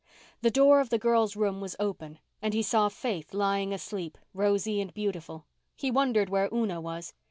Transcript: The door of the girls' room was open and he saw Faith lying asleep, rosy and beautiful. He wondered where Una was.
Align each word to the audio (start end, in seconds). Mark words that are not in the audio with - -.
The 0.41 0.49
door 0.49 0.79
of 0.79 0.89
the 0.89 0.97
girls' 0.97 1.35
room 1.35 1.61
was 1.61 1.75
open 1.79 2.17
and 2.41 2.55
he 2.55 2.63
saw 2.63 2.89
Faith 2.89 3.35
lying 3.35 3.71
asleep, 3.71 4.17
rosy 4.33 4.81
and 4.81 4.91
beautiful. 4.91 5.45
He 5.75 5.91
wondered 5.91 6.27
where 6.27 6.49
Una 6.51 6.81
was. 6.81 7.13